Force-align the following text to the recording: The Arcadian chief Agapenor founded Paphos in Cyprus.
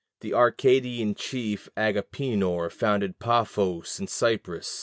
The 0.21 0.33
Arcadian 0.33 1.13
chief 1.13 1.69
Agapenor 1.77 2.71
founded 2.71 3.19
Paphos 3.19 3.99
in 3.99 4.07
Cyprus. 4.07 4.79